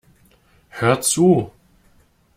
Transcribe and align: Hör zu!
Hör 0.69 0.99
zu! 1.01 1.51